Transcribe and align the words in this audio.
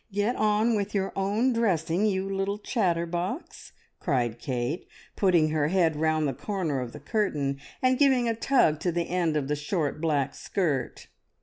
Get 0.11 0.35
on 0.35 0.75
with 0.75 0.95
your 0.95 1.13
own 1.15 1.53
dressing, 1.53 2.07
you 2.07 2.27
little 2.27 2.57
chatterbox!" 2.57 3.71
cried 3.99 4.39
Kate, 4.39 4.87
putting 5.15 5.49
her 5.49 5.67
head 5.67 5.95
round 5.95 6.27
the 6.27 6.33
corner 6.33 6.79
of 6.81 6.91
the 6.91 6.99
curtain 6.99 7.59
and 7.83 7.99
giving 7.99 8.27
a 8.27 8.33
tug 8.33 8.79
to 8.79 8.91
the 8.91 9.07
end 9.07 9.37
of 9.37 9.47
the 9.47 9.55
short 9.55 10.01
black 10.01 10.33
skirt. 10.33 11.05